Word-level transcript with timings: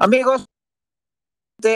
Amigos, 0.00 0.44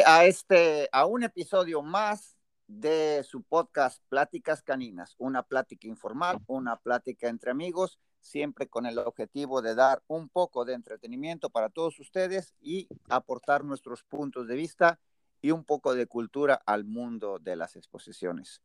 a 0.07 0.25
este, 0.27 0.89
a 0.93 1.07
un 1.07 1.25
episodio 1.25 1.83
más 1.83 2.37
de 2.69 3.25
su 3.25 3.43
podcast 3.43 4.01
Pláticas 4.09 4.63
Caninas, 4.63 5.17
una 5.19 5.43
plática 5.43 5.89
informal, 5.89 6.39
una 6.47 6.77
plática 6.77 7.27
entre 7.29 7.51
amigos, 7.51 7.99
siempre 8.21 8.69
con 8.69 8.87
el 8.87 8.99
objetivo 8.99 9.61
de 9.61 9.75
dar 9.75 10.05
un 10.07 10.29
poco 10.29 10.65
de 10.65 10.75
entretenimiento 10.75 11.51
para 11.51 11.69
todos 11.69 11.99
ustedes 11.99 12.55
y 12.61 12.87
aportar 13.09 13.65
nuestros 13.65 14.05
puntos 14.05 14.47
de 14.47 14.55
vista 14.55 15.01
y 15.41 15.51
un 15.51 15.65
poco 15.65 15.93
de 15.97 16.07
cultura 16.07 16.63
al 16.65 16.85
mundo 16.85 17.41
de 17.41 17.57
las 17.57 17.75
exposiciones. 17.75 18.63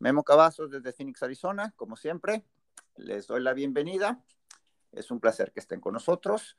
Memo 0.00 0.24
Cavazos 0.24 0.72
desde 0.72 0.92
Phoenix, 0.92 1.22
Arizona, 1.22 1.72
como 1.76 1.94
siempre, 1.94 2.44
les 2.96 3.28
doy 3.28 3.40
la 3.40 3.54
bienvenida. 3.54 4.20
Es 4.90 5.12
un 5.12 5.20
placer 5.20 5.52
que 5.52 5.60
estén 5.60 5.80
con 5.80 5.92
nosotros. 5.92 6.56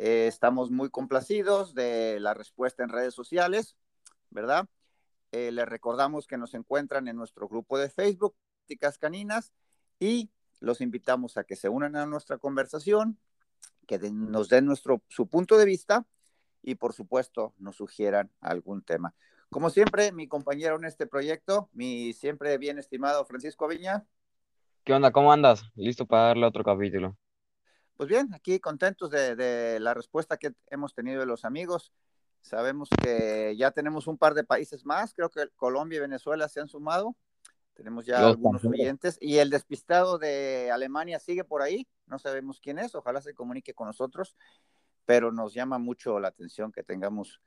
Eh, 0.00 0.28
estamos 0.28 0.70
muy 0.70 0.90
complacidos 0.90 1.74
de 1.74 2.20
la 2.20 2.32
respuesta 2.32 2.84
en 2.84 2.88
redes 2.88 3.14
sociales, 3.14 3.74
¿verdad? 4.30 4.68
Eh, 5.32 5.50
les 5.50 5.66
recordamos 5.66 6.28
que 6.28 6.38
nos 6.38 6.54
encuentran 6.54 7.08
en 7.08 7.16
nuestro 7.16 7.48
grupo 7.48 7.78
de 7.78 7.90
Facebook, 7.90 8.36
Pláticas 8.60 8.96
Caninas, 8.96 9.52
y 9.98 10.30
los 10.60 10.80
invitamos 10.80 11.36
a 11.36 11.42
que 11.42 11.56
se 11.56 11.68
unan 11.68 11.96
a 11.96 12.06
nuestra 12.06 12.38
conversación, 12.38 13.18
que 13.88 13.98
nos 13.98 14.48
den 14.48 14.66
nuestro, 14.66 15.02
su 15.08 15.26
punto 15.26 15.58
de 15.58 15.64
vista 15.64 16.06
y, 16.62 16.76
por 16.76 16.92
supuesto, 16.92 17.54
nos 17.58 17.74
sugieran 17.74 18.30
algún 18.40 18.82
tema. 18.82 19.14
Como 19.50 19.68
siempre, 19.68 20.12
mi 20.12 20.28
compañero 20.28 20.76
en 20.76 20.84
este 20.84 21.08
proyecto, 21.08 21.70
mi 21.72 22.12
siempre 22.12 22.56
bien 22.56 22.78
estimado 22.78 23.24
Francisco 23.24 23.66
Viña. 23.66 24.06
¿Qué 24.84 24.94
onda? 24.94 25.10
¿Cómo 25.10 25.32
andas? 25.32 25.64
Listo 25.74 26.06
para 26.06 26.28
darle 26.28 26.46
otro 26.46 26.62
capítulo. 26.62 27.16
Pues 27.98 28.08
bien, 28.08 28.32
aquí 28.32 28.60
contentos 28.60 29.10
de, 29.10 29.78
la 29.80 29.92
respuesta 29.92 30.36
que 30.36 30.52
hemos 30.68 30.94
tenido 30.94 31.18
de 31.18 31.26
los 31.26 31.44
amigos. 31.44 31.92
Sabemos 32.42 32.88
que 33.02 33.56
ya 33.58 33.72
tenemos 33.72 34.06
un 34.06 34.16
par 34.16 34.34
de 34.34 34.44
países 34.44 34.86
más, 34.86 35.12
creo 35.14 35.28
que 35.30 35.48
Colombia 35.56 35.96
y 35.96 36.02
Venezuela 36.02 36.48
se 36.48 36.60
han 36.60 36.68
sumado. 36.68 37.16
Tenemos 37.74 38.06
ya 38.06 38.24
algunos 38.24 38.64
oyentes. 38.64 39.18
Y 39.20 39.38
el 39.38 39.50
despistado 39.50 40.16
de 40.16 40.70
Alemania 40.70 41.18
sigue 41.18 41.42
por 41.42 41.60
ahí. 41.60 41.88
No 42.06 42.20
sabemos 42.20 42.60
quién 42.60 42.78
es. 42.78 42.94
Ojalá 42.94 43.20
se 43.20 43.34
comunique 43.34 43.74
con 43.74 43.88
nosotros. 43.88 44.36
Pero 45.04 45.32
nos 45.32 45.52
llama 45.52 45.78
mucho 45.78 46.20
la 46.20 46.28
atención 46.28 46.70
que 46.70 46.84
tengamos 46.84 47.40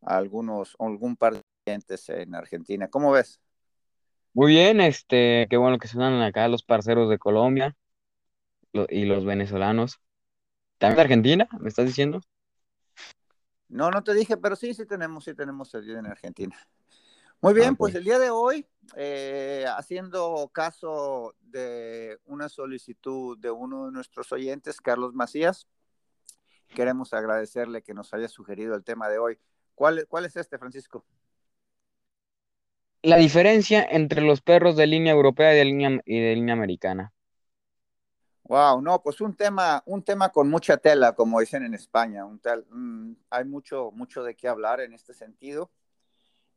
algunos, 0.00 0.74
algún 0.80 1.16
par 1.16 1.34
de 1.34 1.42
oyentes 1.64 2.08
en 2.08 2.34
Argentina. 2.34 2.88
¿Cómo 2.88 3.12
ves? 3.12 3.40
Muy 4.34 4.50
bien, 4.50 4.80
este, 4.80 5.46
qué 5.48 5.56
bueno 5.56 5.78
que 5.78 5.86
suenan 5.86 6.22
acá 6.22 6.48
los 6.48 6.64
parceros 6.64 7.08
de 7.08 7.18
Colombia 7.18 7.76
y 8.72 9.04
los 9.04 9.24
venezolanos. 9.24 10.00
¿También 10.78 10.96
de 10.96 11.02
Argentina? 11.02 11.48
¿Me 11.60 11.68
estás 11.68 11.86
diciendo? 11.86 12.20
No, 13.68 13.90
no 13.90 14.02
te 14.02 14.14
dije, 14.14 14.36
pero 14.36 14.56
sí, 14.56 14.74
sí 14.74 14.84
tenemos, 14.86 15.24
sí 15.24 15.34
tenemos 15.34 15.72
el 15.74 15.86
día 15.86 15.98
en 15.98 16.06
Argentina. 16.06 16.56
Muy 17.40 17.54
bien, 17.54 17.74
pues 17.74 17.94
el 17.96 18.04
día 18.04 18.20
de 18.20 18.30
hoy, 18.30 18.66
eh, 18.96 19.64
haciendo 19.76 20.48
caso 20.54 21.34
de 21.40 22.18
una 22.26 22.48
solicitud 22.48 23.36
de 23.36 23.50
uno 23.50 23.86
de 23.86 23.92
nuestros 23.92 24.30
oyentes, 24.30 24.80
Carlos 24.80 25.12
Macías, 25.12 25.66
queremos 26.68 27.12
agradecerle 27.12 27.82
que 27.82 27.94
nos 27.94 28.14
haya 28.14 28.28
sugerido 28.28 28.76
el 28.76 28.84
tema 28.84 29.08
de 29.08 29.18
hoy. 29.18 29.38
¿Cuál, 29.74 30.06
cuál 30.06 30.24
es 30.24 30.36
este, 30.36 30.58
Francisco? 30.58 31.04
La 33.02 33.16
diferencia 33.16 33.84
entre 33.90 34.20
los 34.20 34.40
perros 34.40 34.76
de 34.76 34.86
línea 34.86 35.12
europea 35.12 35.52
y 35.52 35.56
de 35.56 35.64
línea, 35.64 36.00
y 36.04 36.20
de 36.20 36.34
línea 36.36 36.54
americana. 36.54 37.12
Wow, 38.52 38.82
no, 38.82 39.02
pues 39.02 39.22
un 39.22 39.34
tema, 39.34 39.82
un 39.86 40.02
tema 40.02 40.28
con 40.28 40.50
mucha 40.50 40.76
tela, 40.76 41.14
como 41.14 41.40
dicen 41.40 41.64
en 41.64 41.72
España. 41.72 42.26
Un 42.26 42.38
mm, 42.68 43.16
hay 43.30 43.46
mucho, 43.46 43.90
mucho 43.92 44.22
de 44.22 44.36
qué 44.36 44.46
hablar 44.46 44.82
en 44.82 44.92
este 44.92 45.14
sentido. 45.14 45.70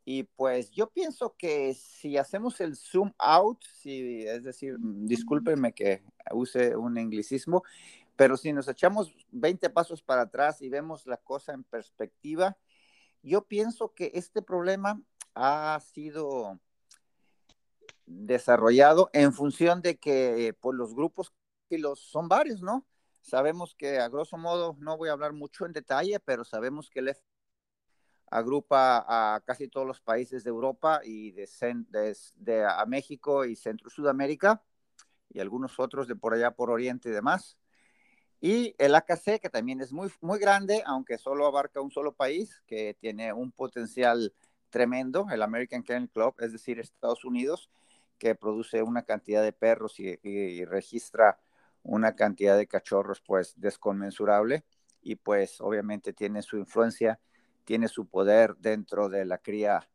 Y 0.04 0.24
pues 0.24 0.72
yo 0.72 0.90
pienso 0.90 1.38
que 1.38 1.74
si 1.74 2.18
hacemos 2.18 2.60
el 2.60 2.76
zoom 2.76 3.14
out, 3.18 3.64
si, 3.64 4.28
es 4.28 4.44
decir, 4.44 4.78
mm, 4.78 5.06
discúlpenme 5.06 5.72
que 5.72 6.04
use 6.34 6.76
un 6.76 6.98
anglicismo, 6.98 7.64
pero 8.18 8.36
si 8.36 8.52
nos 8.52 8.68
echamos 8.68 9.16
20 9.32 9.70
pasos 9.70 10.02
para 10.02 10.24
atrás 10.24 10.62
y 10.62 10.68
vemos 10.68 11.08
la 11.08 11.16
cosa 11.16 11.54
en 11.54 11.64
perspectiva, 11.64 12.58
yo 13.24 13.46
pienso 13.46 13.94
que 13.94 14.12
este 14.16 14.42
problema 14.42 15.02
ha 15.34 15.80
sido 15.94 16.60
desarrollado 18.06 19.10
en 19.14 19.32
función 19.32 19.82
de 19.82 19.96
que 19.96 20.54
por 20.60 20.76
pues, 20.76 20.78
los 20.78 20.94
grupos 20.94 21.32
y 21.70 21.78
los 21.78 22.00
son 22.00 22.28
varios, 22.28 22.62
¿no? 22.62 22.86
Sabemos 23.22 23.74
que 23.76 24.00
a 24.00 24.08
grosso 24.08 24.38
modo, 24.38 24.76
no 24.80 24.98
voy 24.98 25.10
a 25.10 25.14
hablar 25.14 25.34
mucho 25.34 25.66
en 25.66 25.74
detalle, 25.74 26.20
pero 26.20 26.44
sabemos 26.44 26.90
que 26.90 27.00
el 27.00 27.10
F 27.10 27.22
agrupa 28.30 29.06
a 29.08 29.42
casi 29.42 29.68
todos 29.68 29.88
los 29.88 30.02
países 30.02 30.44
de 30.44 30.50
Europa 30.50 31.02
y 31.04 31.32
de, 31.32 31.48
de, 32.36 32.66
a 32.66 32.86
México 32.86 33.46
y 33.46 33.56
Centro 33.56 33.90
Sudamérica 33.90 34.62
y 35.30 35.40
algunos 35.40 35.80
otros 35.80 36.08
de 36.08 36.16
por 36.16 36.34
allá 36.34 36.52
por 36.52 36.70
Oriente 36.70 37.10
y 37.10 37.12
demás. 37.12 37.58
Y 38.42 38.76
el 38.78 38.94
AKC, 38.94 39.40
que 39.40 39.50
también 39.50 39.82
es 39.82 39.92
muy, 39.92 40.12
muy 40.22 40.38
grande, 40.38 40.84
aunque 40.86 41.18
solo 41.18 41.48
abarca 41.48 41.82
un 41.82 41.92
solo 41.92 42.14
país, 42.14 42.62
que 42.68 42.96
tiene 43.00 43.34
un 43.34 43.52
potencial 43.52 44.34
tremendo, 44.70 45.28
el 45.32 45.42
American 45.42 45.84
Kennel 45.84 46.10
Club, 46.10 46.36
es 46.40 46.52
decir, 46.52 46.80
Estados 46.80 47.26
Unidos, 47.26 47.70
que 48.20 48.36
produce 48.36 48.84
una 48.84 49.04
cantidad 49.04 49.42
de 49.42 49.52
perros 49.52 50.00
y 50.00 50.66
registra 50.66 51.40
una 51.86 52.16
cantidad 52.16 52.58
de 52.58 52.68
cachorros 52.68 53.22
pues 53.22 53.54
desconmensurable 53.58 54.66
y 55.02 55.16
pues 55.16 55.62
obviamente 55.62 56.14
tiene 56.14 56.42
su 56.42 56.58
influencia, 56.58 57.20
tiene 57.64 57.88
su 57.88 58.08
poder 58.08 58.56
dentro 58.58 59.08
de 59.08 59.24
la 59.24 59.38
cría 59.38 59.88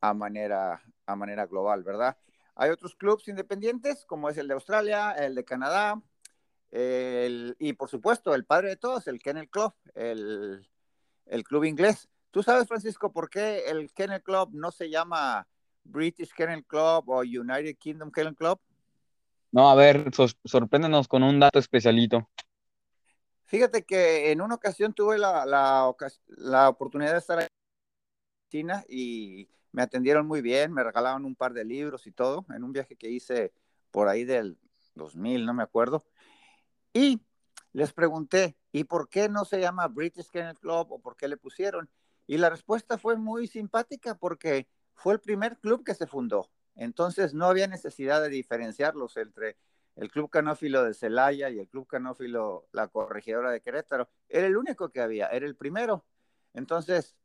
a 0.00 0.14
manera, 0.14 0.82
a 1.04 1.16
manera 1.16 1.46
global, 1.46 1.84
¿verdad? 1.84 2.16
Hay 2.54 2.70
otros 2.70 2.96
clubes 2.96 3.28
independientes 3.28 4.06
como 4.06 4.30
es 4.30 4.38
el 4.38 4.48
de 4.48 4.54
Australia, 4.54 5.12
el 5.12 5.34
de 5.34 5.44
Canadá, 5.44 6.00
y 6.70 7.72
por 7.74 7.88
supuesto 7.90 8.34
el 8.34 8.46
padre 8.46 8.70
de 8.70 8.76
todos, 8.76 9.06
el 9.06 9.20
Kennel 9.20 9.50
Club, 9.50 9.74
el, 9.94 10.66
el 11.26 11.44
club 11.44 11.64
inglés. 11.64 12.08
¿Tú 12.30 12.42
sabes, 12.42 12.66
Francisco, 12.66 13.12
por 13.12 13.28
qué 13.28 13.64
el 13.66 13.92
Kennel 13.92 14.22
Club 14.22 14.50
no 14.52 14.70
se 14.70 14.88
llama 14.88 15.46
British 15.84 16.32
Kennel 16.34 16.64
Club 16.64 17.08
o 17.08 17.20
United 17.20 17.76
Kingdom 17.76 18.10
Kennel 18.10 18.34
Club? 18.34 18.58
No, 19.56 19.70
a 19.70 19.74
ver, 19.74 20.10
sorpréndenos 20.44 21.08
con 21.08 21.22
un 21.22 21.40
dato 21.40 21.58
especialito. 21.58 22.28
Fíjate 23.46 23.86
que 23.86 24.30
en 24.30 24.42
una 24.42 24.56
ocasión 24.56 24.92
tuve 24.92 25.16
la, 25.16 25.46
la, 25.46 26.68
oportunidad 26.68 27.12
de 27.12 27.18
estar 27.18 27.40
en 27.40 27.48
China 28.50 28.84
y 28.86 29.48
me 29.72 29.80
atendieron 29.80 30.26
muy 30.26 30.42
bien, 30.42 30.74
me 30.74 30.84
regalaron 30.84 31.24
un 31.24 31.34
par 31.34 31.54
de 31.54 31.64
libros 31.64 32.06
y 32.06 32.12
todo, 32.12 32.44
en 32.54 32.64
un 32.64 32.72
viaje 32.74 32.96
que 32.96 33.08
hice 33.08 33.54
por 33.90 34.08
ahí 34.08 34.24
del 34.24 34.58
2000, 34.94 35.46
no 35.46 35.54
me 35.54 35.62
acuerdo. 35.62 36.04
Y 36.92 37.22
les 37.72 37.94
pregunté, 37.94 38.58
¿y 38.72 38.84
por 38.84 39.08
qué 39.08 39.30
no 39.30 39.46
se 39.46 39.58
llama 39.58 39.88
British 39.88 40.28
Kennel 40.28 40.58
Club 40.58 40.92
o 40.92 40.98
por 40.98 41.16
qué 41.16 41.28
le 41.28 41.38
pusieron? 41.38 41.88
Y 42.26 42.36
la 42.36 42.50
respuesta 42.50 42.98
fue 42.98 43.16
muy 43.16 43.46
simpática 43.46 44.16
porque 44.16 44.68
fue 44.92 45.14
el 45.14 45.20
primer 45.20 45.56
club 45.56 45.82
que 45.82 45.94
se 45.94 46.06
fundó. 46.06 46.50
Entonces 46.76 47.34
no 47.34 47.46
había 47.46 47.66
necesidad 47.66 48.22
de 48.22 48.28
diferenciarlos 48.28 49.16
entre 49.16 49.56
el 49.96 50.10
Club 50.10 50.30
Canófilo 50.30 50.84
de 50.84 50.94
Celaya 50.94 51.48
y 51.48 51.58
el 51.58 51.68
Club 51.68 51.86
Canófilo 51.86 52.68
La 52.72 52.88
Corregidora 52.88 53.50
de 53.50 53.62
Querétaro. 53.62 54.10
Era 54.28 54.46
el 54.46 54.56
único 54.56 54.90
que 54.90 55.00
había, 55.00 55.26
era 55.28 55.46
el 55.46 55.56
primero. 55.56 56.04
Entonces 56.52 57.16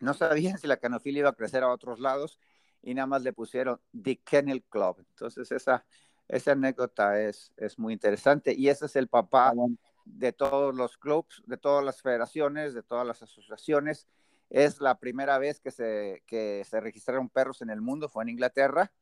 no 0.00 0.14
sabían 0.14 0.58
si 0.58 0.66
la 0.66 0.78
canofilia 0.78 1.20
iba 1.20 1.30
a 1.30 1.34
crecer 1.34 1.62
a 1.62 1.70
otros 1.70 2.00
lados 2.00 2.40
y 2.82 2.94
nada 2.94 3.06
más 3.06 3.22
le 3.22 3.32
pusieron 3.32 3.80
The 4.00 4.18
Kennel 4.18 4.64
Club. 4.64 4.96
Entonces 5.10 5.52
esa, 5.52 5.86
esa 6.26 6.52
anécdota 6.52 7.20
es, 7.20 7.52
es 7.56 7.78
muy 7.78 7.92
interesante 7.92 8.52
y 8.52 8.68
ese 8.68 8.86
es 8.86 8.96
el 8.96 9.06
papá 9.06 9.50
ah, 9.50 9.66
de 10.04 10.32
todos 10.32 10.74
los 10.74 10.98
clubs, 10.98 11.40
de 11.46 11.56
todas 11.56 11.84
las 11.84 12.02
federaciones, 12.02 12.74
de 12.74 12.82
todas 12.82 13.06
las 13.06 13.22
asociaciones 13.22 14.08
es 14.52 14.82
la 14.82 14.98
primera 14.98 15.38
vez 15.38 15.60
que 15.60 15.70
se, 15.70 16.22
que 16.26 16.62
se 16.68 16.78
registraron 16.78 17.30
perros 17.30 17.62
en 17.62 17.70
el 17.70 17.80
mundo, 17.80 18.10
fue 18.10 18.22
en 18.22 18.28
Inglaterra. 18.28 18.92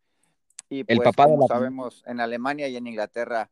Y 0.68 0.84
pues, 0.84 0.96
el 0.96 1.02
papá 1.02 1.24
como 1.24 1.48
sabemos, 1.48 2.04
en 2.06 2.20
Alemania 2.20 2.68
y 2.68 2.76
en 2.76 2.86
Inglaterra 2.86 3.50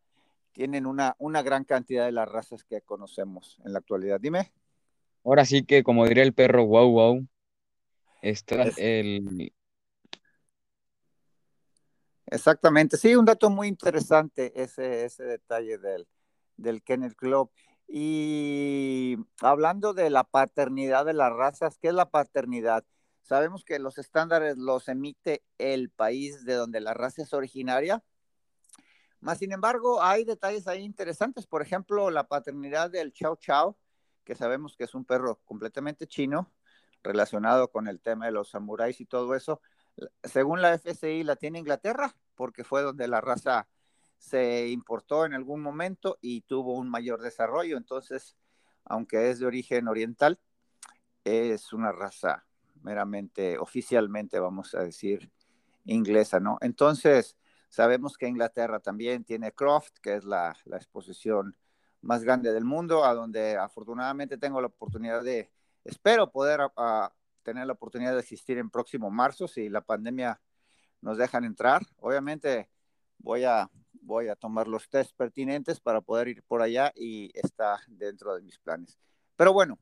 tienen 0.53 0.87
una, 0.87 1.17
una 1.19 1.43
gran 1.43 1.65
cantidad 1.65 2.07
de 2.07 2.13
las 2.13 2.29
razas 2.29 2.63
que 2.63 2.83
conocemos 2.83 3.61
en 3.65 3.73
la 3.73 3.81
actualidad. 3.81 4.21
Dime. 4.21 4.53
Ahora 5.25 5.45
sí 5.45 5.65
que, 5.65 5.83
como 5.83 6.07
diría 6.07 6.23
el 6.23 6.35
perro, 6.35 6.67
wow, 6.67 6.91
wow. 6.91 7.27
Está 8.23 8.63
el... 8.77 9.53
Exactamente, 12.27 12.97
sí, 12.97 13.17
un 13.17 13.25
dato 13.25 13.51
muy 13.51 13.67
interesante 13.67 14.53
ese, 14.55 15.05
ese 15.05 15.25
detalle 15.25 15.79
del, 15.79 16.07
del 16.57 16.83
Kennel 16.83 17.17
Club. 17.17 17.51
Y 17.89 19.17
hablando 19.41 19.95
de 19.95 20.11
la 20.11 20.25
paternidad 20.25 21.07
de 21.07 21.15
las 21.15 21.33
razas, 21.33 21.79
¿qué 21.79 21.89
es 21.89 21.95
la 21.95 22.11
paternidad? 22.11 22.85
Sabemos 23.23 23.65
que 23.65 23.79
los 23.79 23.99
estándares 23.99 24.59
los 24.59 24.89
emite 24.89 25.43
el 25.57 25.91
país 25.91 26.45
de 26.45 26.55
donde 26.55 26.81
la 26.81 26.95
raza 26.95 27.23
es 27.23 27.33
originaria, 27.33 28.03
más 29.21 29.39
sin 29.39 29.53
embargo 29.53 30.03
hay 30.03 30.25
detalles 30.25 30.69
ahí 30.69 30.83
interesantes, 30.83 31.47
por 31.47 31.63
ejemplo, 31.63 32.11
la 32.11 32.29
paternidad 32.29 32.91
del 32.91 33.13
Chow 33.13 33.37
Chow, 33.37 33.77
que 34.25 34.35
sabemos 34.35 34.77
que 34.77 34.85
es 34.85 34.95
un 34.95 35.05
perro 35.05 35.41
completamente 35.45 36.07
chino, 36.07 36.53
relacionado 37.03 37.71
con 37.71 37.89
el 37.89 38.01
tema 38.01 38.27
de 38.27 38.33
los 38.33 38.51
samuráis 38.51 39.01
y 39.01 39.07
todo 39.07 39.35
eso. 39.35 39.61
Según 40.23 40.63
la 40.63 40.75
FCI, 40.75 41.25
la 41.25 41.37
tiene 41.37 41.59
Inglaterra, 41.59 42.15
porque 42.35 42.63
fue 42.65 42.83
donde 42.83 43.09
la 43.09 43.21
raza 43.21 43.67
se 44.19 44.69
importó 44.69 45.25
en 45.25 45.35
algún 45.35 45.63
momento 45.63 46.19
y 46.21 46.43
tuvo 46.43 46.75
un 46.75 46.89
mayor 46.89 47.23
desarrollo. 47.23 47.77
Entonces, 47.77 48.37
aunque 48.85 49.31
es 49.31 49.39
de 49.39 49.47
origen 49.47 49.89
oriental, 49.89 50.39
es 51.25 51.73
una 51.73 51.93
raza 51.93 52.45
meramente, 52.83 53.59
oficialmente, 53.59 54.39
vamos 54.39 54.75
a 54.75 54.81
decir, 54.81 55.31
inglesa, 55.85 56.41
¿no? 56.41 56.59
Entonces, 56.61 57.37
sabemos 57.69 58.17
que 58.17 58.29
Inglaterra 58.29 58.81
también 58.81 59.25
tiene 59.25 59.53
Croft, 59.53 59.95
que 60.03 60.15
es 60.15 60.25
la, 60.25 60.57
exposición 60.73 61.57
más 62.01 62.23
grande 62.23 62.53
del 62.53 62.65
mundo, 62.65 63.05
a 63.05 63.15
donde 63.15 63.57
afortunadamente 63.57 64.39
tengo 64.39 64.61
la 64.61 64.69
oportunidad 64.69 65.23
de, 65.23 65.51
espero 65.85 66.31
poder 66.31 66.61
tener 67.43 67.67
la 67.67 67.73
oportunidad 67.73 68.13
de 68.13 68.21
asistir 68.21 68.59
en 68.59 68.71
próximo 68.71 69.11
marzo, 69.11 69.49
si 69.49 69.69
la 69.69 69.81
pandemia 69.81 70.41
nos 71.01 71.19
dejan 71.19 71.45
entrar. 71.45 71.83
Obviamente 71.99 72.69
voy 73.19 73.45
a, 73.45 73.71
voy 74.03 74.29
a 74.29 74.37
tomar 74.37 74.69
los 74.69 74.89
test 74.89 75.17
pertinentes 75.17 75.81
para 75.81 76.01
poder 76.01 76.29
ir 76.29 76.43
por 76.45 76.63
allá 76.63 76.93
y 76.95 77.31
está 77.35 77.81
dentro 77.87 78.35
de 78.35 78.43
mis 78.43 78.59
planes. 78.59 78.99
Pero 79.37 79.53
bueno, 79.53 79.79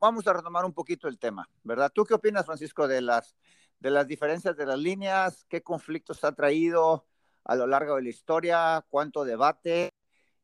vamos 0.00 0.26
a 0.26 0.32
retomar 0.32 0.64
un 0.64 0.72
poquito 0.72 1.08
el 1.08 1.18
tema, 1.18 1.48
¿verdad? 1.62 1.90
¿Tú 1.94 2.04
qué 2.04 2.14
opinas, 2.14 2.46
Francisco, 2.46 2.88
de 2.88 3.00
las, 3.00 3.36
de 3.78 3.90
las 3.90 4.06
diferencias 4.06 4.56
de 4.56 4.66
las 4.66 4.78
líneas? 4.78 5.44
¿Qué 5.48 5.62
conflictos 5.62 6.24
ha 6.24 6.32
traído 6.32 7.06
a 7.44 7.54
lo 7.54 7.66
largo 7.66 7.96
de 7.96 8.02
la 8.02 8.08
historia? 8.08 8.84
¿Cuánto 8.88 9.24
debate? 9.24 9.92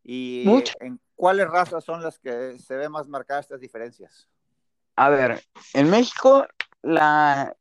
¿Y 0.02 0.44
en 0.80 1.00
cuáles 1.16 1.48
razas 1.48 1.84
son 1.84 2.02
las 2.02 2.18
que 2.18 2.58
se 2.58 2.76
ven 2.76 2.92
más 2.92 3.08
marcadas 3.08 3.46
estas 3.46 3.60
diferencias? 3.60 4.28
A 4.94 5.10
ver, 5.10 5.42
en 5.74 5.90
México, 5.90 6.46
la, 6.82 7.54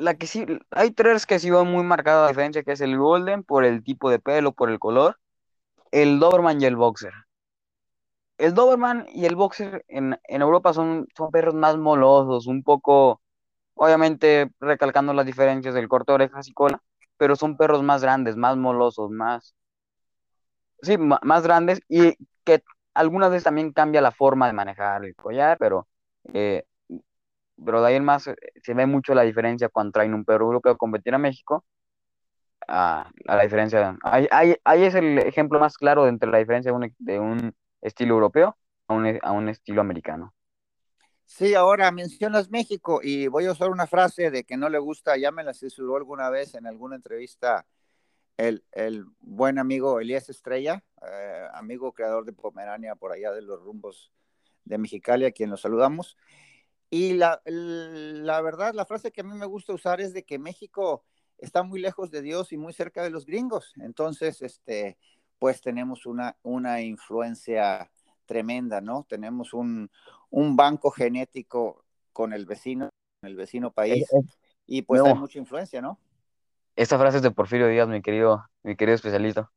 la 0.00 0.14
que 0.14 0.26
sí, 0.26 0.46
hay 0.70 0.90
tres 0.92 1.26
que 1.26 1.38
sí 1.38 1.50
van 1.50 1.70
muy 1.70 1.84
marcada 1.84 2.22
la 2.22 2.28
diferencia, 2.28 2.62
que 2.62 2.72
es 2.72 2.80
el 2.80 2.98
Golden 2.98 3.44
por 3.44 3.64
el 3.64 3.84
tipo 3.84 4.10
de 4.10 4.18
pelo, 4.18 4.52
por 4.52 4.70
el 4.70 4.78
color, 4.78 5.18
el 5.92 6.18
Doberman 6.20 6.60
y 6.60 6.66
el 6.66 6.76
Boxer. 6.76 7.12
El 8.38 8.54
Doberman 8.54 9.06
y 9.12 9.26
el 9.26 9.36
Boxer 9.36 9.84
en, 9.88 10.18
Europa 10.28 10.72
son, 10.72 11.06
son 11.16 11.30
perros 11.30 11.54
más 11.54 11.76
molosos, 11.76 12.46
un 12.46 12.62
poco, 12.62 13.20
obviamente 13.74 14.50
recalcando 14.60 15.12
las 15.12 15.26
diferencias 15.26 15.74
del 15.74 15.88
corte 15.88 16.12
de 16.12 16.14
orejas 16.14 16.48
y 16.48 16.52
cola, 16.52 16.82
pero 17.18 17.36
son 17.36 17.56
perros 17.56 17.82
más 17.82 18.02
grandes, 18.02 18.36
más 18.36 18.56
molosos, 18.56 19.10
más, 19.10 19.54
sí, 20.82 20.96
más 20.98 21.42
grandes 21.42 21.80
y 21.88 22.16
que 22.44 22.62
algunas 22.94 23.30
veces 23.30 23.44
también 23.44 23.72
cambia 23.72 24.00
la 24.00 24.12
forma 24.12 24.46
de 24.46 24.52
manejar 24.54 25.04
el 25.04 25.14
collar, 25.14 25.58
pero, 25.58 25.86
eh, 26.34 26.64
pero 27.64 27.80
de 27.80 27.88
ahí 27.88 27.94
en 27.96 28.04
más 28.04 28.26
eh, 28.26 28.36
se 28.62 28.74
ve 28.74 28.86
mucho 28.86 29.14
la 29.14 29.22
diferencia 29.22 29.68
cuando 29.68 29.92
traen 29.92 30.14
un 30.14 30.24
europeo 30.26 30.72
a 30.72 30.78
competir 30.78 31.14
a 31.14 31.18
México. 31.18 31.64
A, 32.68 33.10
la 33.24 33.42
diferencia, 33.42 33.98
ahí, 34.02 34.28
ahí, 34.64 34.84
es 34.84 34.94
el 34.94 35.18
ejemplo 35.18 35.58
más 35.58 35.76
claro 35.76 36.06
entre 36.06 36.30
la 36.30 36.38
diferencia 36.38 36.72
de 36.98 37.18
un 37.18 37.54
estilo 37.80 38.14
europeo 38.14 38.56
a 38.86 38.94
un, 38.94 39.18
a 39.22 39.32
un 39.32 39.48
estilo 39.48 39.80
americano. 39.80 40.34
Sí, 41.24 41.54
ahora 41.54 41.90
mencionas 41.90 42.50
México 42.50 43.00
y 43.02 43.28
voy 43.28 43.46
a 43.46 43.52
usar 43.52 43.70
una 43.70 43.86
frase 43.86 44.30
de 44.30 44.44
que 44.44 44.56
no 44.56 44.68
le 44.68 44.78
gusta, 44.78 45.16
ya 45.16 45.30
me 45.30 45.42
la 45.42 45.54
censuró 45.54 45.96
alguna 45.96 46.28
vez 46.28 46.54
en 46.54 46.66
alguna 46.66 46.96
entrevista 46.96 47.66
el, 48.36 48.64
el 48.72 49.04
buen 49.20 49.58
amigo 49.58 50.00
Elías 50.00 50.28
Estrella, 50.28 50.82
eh, 51.02 51.46
amigo 51.54 51.92
creador 51.92 52.24
de 52.24 52.32
Pomerania 52.32 52.94
por 52.94 53.12
allá 53.12 53.32
de 53.32 53.42
los 53.42 53.62
rumbos 53.62 54.12
de 54.64 54.78
Mexicali, 54.78 55.24
a 55.24 55.30
quien 55.30 55.50
lo 55.50 55.56
saludamos. 55.56 56.16
Y 56.90 57.14
la, 57.14 57.40
la 57.44 58.40
verdad, 58.40 58.74
la 58.74 58.84
frase 58.84 59.12
que 59.12 59.20
a 59.20 59.24
mí 59.24 59.34
me 59.34 59.46
gusta 59.46 59.72
usar 59.72 60.00
es 60.00 60.12
de 60.12 60.24
que 60.24 60.40
México 60.40 61.04
está 61.38 61.62
muy 61.62 61.80
lejos 61.80 62.10
de 62.10 62.20
Dios 62.20 62.52
y 62.52 62.58
muy 62.58 62.72
cerca 62.72 63.02
de 63.02 63.10
los 63.10 63.26
gringos. 63.26 63.72
Entonces, 63.76 64.42
este, 64.42 64.98
pues 65.38 65.60
tenemos 65.60 66.04
una, 66.04 66.36
una 66.42 66.82
influencia 66.82 67.90
tremenda, 68.26 68.80
¿no? 68.80 69.06
Tenemos 69.08 69.54
un, 69.54 69.90
banco 70.30 70.90
genético 70.90 71.84
con 72.12 72.32
el 72.32 72.46
vecino, 72.46 72.90
el 73.22 73.34
vecino 73.34 73.72
país, 73.72 74.06
y 74.66 74.82
pues 74.82 75.00
hay 75.02 75.14
mucha 75.14 75.38
influencia, 75.38 75.80
¿no? 75.80 75.98
Esta 76.76 76.98
frase 76.98 77.16
es 77.16 77.22
de 77.22 77.30
Porfirio 77.32 77.66
Díaz, 77.66 77.88
mi 77.88 78.02
querido, 78.02 78.44
mi 78.62 78.76
querido 78.76 78.94
especialista. 78.94 79.50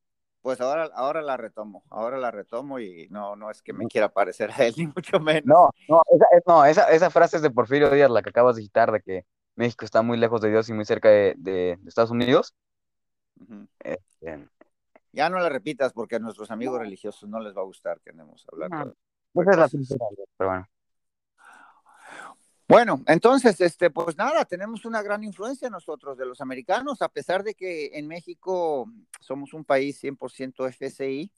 Pues 0.43 0.59
ahora, 0.59 0.89
ahora 0.93 1.21
la 1.21 1.37
retomo, 1.37 1.85
ahora 1.89 2.17
la 2.17 2.29
retomo 2.29 2.77
y 2.77 3.07
no, 3.09 3.37
no 3.37 3.49
es 3.49 3.61
que 3.61 3.71
me 3.71 3.87
quiera 3.87 4.09
parecer 4.09 4.51
a 4.51 4.65
él, 4.65 4.73
ni 4.77 4.87
mucho 4.87 5.17
menos. 5.21 5.45
No, 5.45 5.71
no, 6.45 6.65
esa, 6.65 6.91
esa, 6.91 7.09
frase 7.09 7.37
es 7.37 7.41
de 7.41 7.49
Porfirio 7.49 7.89
Díaz, 7.89 8.11
la 8.11 8.21
que 8.21 8.29
acabas 8.29 8.57
de 8.57 8.61
citar, 8.61 8.91
de 8.91 8.99
que 8.99 9.25
México 9.55 9.85
está 9.85 10.01
muy 10.01 10.17
lejos 10.17 10.41
de 10.41 10.49
Dios 10.49 10.67
y 10.67 10.73
muy 10.73 10.83
cerca 10.83 11.07
de, 11.07 11.79
Estados 11.87 12.11
Unidos. 12.11 12.53
Ya 15.13 15.29
no 15.29 15.39
la 15.39 15.47
repitas 15.47 15.93
porque 15.93 16.17
a 16.17 16.19
nuestros 16.19 16.51
amigos 16.51 16.77
religiosos 16.77 17.29
no 17.29 17.39
les 17.39 17.55
va 17.55 17.61
a 17.61 17.65
gustar 17.65 18.01
que 18.01 18.09
andemos 18.09 18.45
hablando. 18.51 18.97
Pues 19.31 19.47
es 19.47 19.57
la 19.57 19.69
pero 20.37 20.49
bueno. 20.49 20.67
Bueno, 22.67 23.03
entonces, 23.07 23.59
este, 23.59 23.89
pues 23.89 24.17
nada, 24.17 24.45
tenemos 24.45 24.85
una 24.85 25.01
gran 25.01 25.23
influencia 25.23 25.69
nosotros 25.69 26.17
de 26.17 26.25
los 26.25 26.39
americanos, 26.39 27.01
a 27.01 27.09
pesar 27.09 27.43
de 27.43 27.53
que 27.53 27.91
en 27.93 28.07
México 28.07 28.89
somos 29.19 29.53
un 29.53 29.65
país 29.65 30.01
100% 30.01 30.67
FCI, 30.67 31.29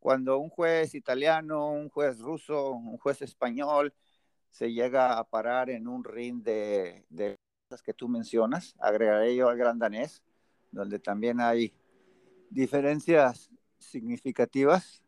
cuando 0.00 0.38
un 0.38 0.48
juez 0.48 0.94
italiano, 0.94 1.70
un 1.70 1.88
juez 1.88 2.18
ruso, 2.18 2.72
un 2.72 2.98
juez 2.98 3.22
español 3.22 3.94
se 4.50 4.72
llega 4.72 5.18
a 5.18 5.24
parar 5.24 5.70
en 5.70 5.86
un 5.86 6.02
ring 6.02 6.42
de, 6.42 7.04
de 7.08 7.36
las 7.70 7.82
que 7.82 7.94
tú 7.94 8.08
mencionas, 8.08 8.74
agregaré 8.80 9.36
yo 9.36 9.48
al 9.48 9.56
gran 9.56 9.78
danés, 9.78 10.22
donde 10.72 10.98
también 10.98 11.40
hay 11.40 11.72
diferencias 12.50 13.50
significativas 13.78 15.02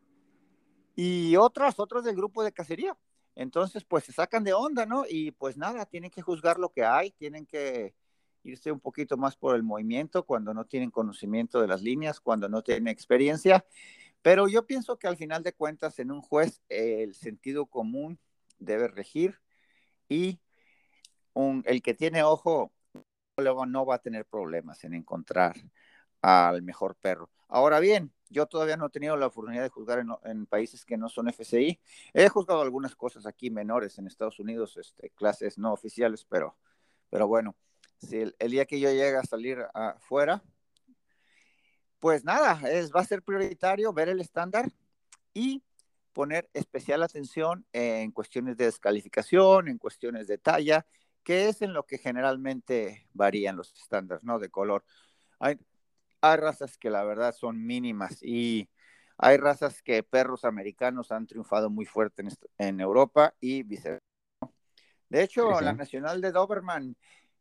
y 0.95 1.35
otras, 1.35 1.77
otras 1.79 2.05
del 2.05 2.15
grupo 2.15 2.41
de 2.43 2.53
cacería. 2.53 2.95
Entonces, 3.41 3.83
pues 3.83 4.03
se 4.03 4.11
sacan 4.11 4.43
de 4.43 4.53
onda, 4.53 4.85
¿no? 4.85 5.03
Y 5.07 5.31
pues 5.31 5.57
nada, 5.57 5.85
tienen 5.85 6.11
que 6.11 6.21
juzgar 6.21 6.59
lo 6.59 6.69
que 6.69 6.85
hay, 6.85 7.11
tienen 7.11 7.45
que 7.45 7.93
irse 8.43 8.71
un 8.71 8.79
poquito 8.79 9.17
más 9.17 9.35
por 9.35 9.55
el 9.55 9.63
movimiento 9.63 10.23
cuando 10.25 10.53
no 10.53 10.65
tienen 10.65 10.91
conocimiento 10.91 11.61
de 11.61 11.67
las 11.67 11.81
líneas, 11.81 12.19
cuando 12.19 12.49
no 12.49 12.61
tienen 12.63 12.87
experiencia. 12.87 13.65
Pero 14.21 14.47
yo 14.47 14.65
pienso 14.65 14.97
que 14.97 15.07
al 15.07 15.17
final 15.17 15.43
de 15.43 15.53
cuentas, 15.53 15.99
en 15.99 16.11
un 16.11 16.21
juez, 16.21 16.61
el 16.69 17.15
sentido 17.15 17.65
común 17.65 18.19
debe 18.59 18.87
regir 18.87 19.39
y 20.07 20.39
el 21.63 21.81
que 21.81 21.93
tiene 21.93 22.23
ojo 22.23 22.71
luego 23.37 23.65
no 23.65 23.85
va 23.85 23.95
a 23.95 24.01
tener 24.01 24.25
problemas 24.25 24.83
en 24.83 24.93
encontrar 24.93 25.55
al 26.21 26.61
mejor 26.61 26.95
perro. 26.95 27.31
Ahora 27.47 27.79
bien, 27.79 28.13
yo 28.31 28.45
todavía 28.47 28.77
no 28.77 28.87
he 28.87 28.89
tenido 28.89 29.17
la 29.17 29.27
oportunidad 29.27 29.63
de 29.63 29.69
juzgar 29.69 30.03
en, 30.23 30.45
países 30.45 30.85
que 30.85 30.97
no 30.97 31.09
son 31.09 31.27
FCI. 31.27 31.79
He 32.13 32.29
juzgado 32.29 32.61
algunas 32.61 32.95
cosas 32.95 33.25
aquí 33.25 33.49
menores 33.51 33.97
en 33.99 34.07
Estados 34.07 34.39
Unidos, 34.39 34.77
este, 34.77 35.09
clases 35.11 35.57
no 35.57 35.73
oficiales, 35.73 36.25
pero, 36.25 36.57
pero 37.09 37.27
bueno, 37.27 37.55
si 37.97 38.17
el, 38.17 38.51
día 38.51 38.65
que 38.65 38.79
yo 38.79 38.89
llegue 38.89 39.17
a 39.17 39.23
salir 39.23 39.59
afuera, 39.73 40.41
pues 41.99 42.23
nada, 42.23 42.59
es, 42.69 42.91
va 42.91 43.01
a 43.01 43.05
ser 43.05 43.21
prioritario 43.21 43.93
ver 43.93 44.09
el 44.09 44.21
estándar 44.21 44.71
y 45.33 45.61
poner 46.13 46.49
especial 46.53 47.03
atención 47.03 47.65
en 47.73 48.11
cuestiones 48.11 48.57
de 48.57 48.65
descalificación, 48.65 49.67
en 49.67 49.77
cuestiones 49.77 50.27
de 50.27 50.37
talla, 50.37 50.85
que 51.23 51.49
es 51.49 51.61
en 51.61 51.73
lo 51.73 51.85
que 51.85 51.97
generalmente 51.97 53.07
varían 53.13 53.55
los 53.55 53.73
estándares, 53.73 54.23
¿no? 54.23 54.39
De 54.39 54.49
color. 54.49 54.83
Hay 56.21 56.37
razas 56.37 56.77
que 56.77 56.89
la 56.89 57.03
verdad 57.03 57.33
son 57.33 57.65
mínimas 57.65 58.21
y 58.21 58.69
hay 59.17 59.37
razas 59.37 59.81
que 59.81 60.03
perros 60.03 60.45
americanos 60.45 61.11
han 61.11 61.27
triunfado 61.27 61.69
muy 61.69 61.85
fuerte 61.85 62.23
en, 62.57 62.79
Europa 62.79 63.35
y 63.39 63.63
viceversa. 63.63 64.01
De 65.09 65.23
hecho, 65.23 65.59
la 65.61 65.73
Nacional 65.73 66.21
de 66.21 66.31
Doberman, 66.31 66.95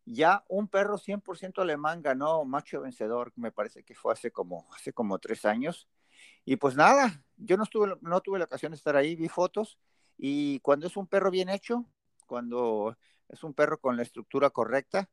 ya 0.05 0.45
un 0.49 0.69
perro 0.69 0.99
100% 0.99 1.63
alemán 1.63 2.03
ganó 2.03 2.45
macho 2.45 2.81
vencedor, 2.81 3.33
me 3.37 3.53
parece 3.53 3.85
que 3.85 3.95
fue 3.95 4.13
hace 4.13 4.31
como, 4.31 4.67
hace 4.75 4.93
como 4.93 5.19
tres 5.19 5.45
años. 5.45 5.89
Y 6.45 6.57
pues 6.57 6.75
nada, 6.75 7.25
yo 7.37 7.57
no, 7.57 7.63
estuve, 7.63 7.97
no 8.01 8.21
tuve 8.21 8.39
la 8.39 8.47
ocasión 8.47 8.73
de 8.73 8.77
estar 8.77 8.97
ahí, 8.97 9.15
vi 9.15 9.29
fotos 9.29 9.79
y 10.19 10.61
cuando 10.61 10.87
es 10.87 10.97
un 10.97 11.07
perro 11.07 11.31
bien 11.31 11.49
hecho, 11.49 11.87
cuando 12.27 12.97
es 13.29 13.43
un 13.43 13.55
perro 13.55 13.79
con 13.79 13.97
la 13.97 14.03
estructura 14.03 14.51
correcta, 14.51 15.09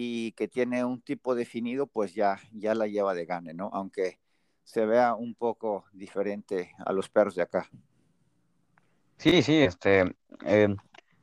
y 0.00 0.30
que 0.32 0.46
tiene 0.46 0.84
un 0.84 1.02
tipo 1.02 1.34
definido, 1.34 1.88
pues 1.88 2.14
ya, 2.14 2.38
ya 2.52 2.72
la 2.76 2.86
lleva 2.86 3.14
de 3.14 3.24
gane, 3.24 3.52
¿no? 3.52 3.68
Aunque 3.72 4.20
se 4.62 4.86
vea 4.86 5.16
un 5.16 5.34
poco 5.34 5.86
diferente 5.92 6.70
a 6.86 6.92
los 6.92 7.08
perros 7.08 7.34
de 7.34 7.42
acá. 7.42 7.68
Sí, 9.16 9.42
sí, 9.42 9.56
este, 9.60 10.04
em, 10.44 10.76